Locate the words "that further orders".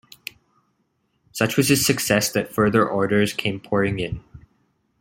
2.31-3.33